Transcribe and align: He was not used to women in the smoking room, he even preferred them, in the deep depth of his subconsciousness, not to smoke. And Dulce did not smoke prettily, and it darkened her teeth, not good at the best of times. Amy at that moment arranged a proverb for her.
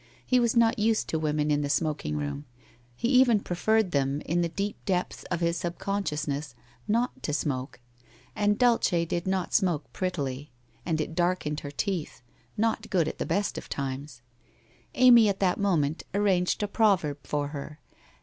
He 0.25 0.39
was 0.39 0.55
not 0.55 0.79
used 0.79 1.07
to 1.09 1.19
women 1.19 1.51
in 1.51 1.61
the 1.61 1.69
smoking 1.69 2.17
room, 2.17 2.45
he 2.95 3.07
even 3.09 3.39
preferred 3.39 3.91
them, 3.91 4.19
in 4.21 4.41
the 4.41 4.49
deep 4.49 4.83
depth 4.83 5.27
of 5.29 5.41
his 5.41 5.57
subconsciousness, 5.57 6.55
not 6.87 7.21
to 7.21 7.31
smoke. 7.33 7.79
And 8.35 8.57
Dulce 8.57 8.89
did 9.05 9.27
not 9.27 9.53
smoke 9.53 9.93
prettily, 9.93 10.49
and 10.87 10.99
it 10.99 11.13
darkened 11.13 11.59
her 11.59 11.69
teeth, 11.69 12.23
not 12.57 12.89
good 12.89 13.07
at 13.07 13.19
the 13.19 13.27
best 13.27 13.59
of 13.59 13.69
times. 13.69 14.23
Amy 14.95 15.29
at 15.29 15.39
that 15.39 15.59
moment 15.59 16.01
arranged 16.15 16.63
a 16.63 16.67
proverb 16.67 17.19
for 17.23 17.49
her. 17.49 17.79